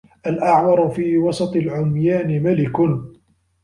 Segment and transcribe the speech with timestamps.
[0.27, 2.75] الأعور في وسط العميان ملك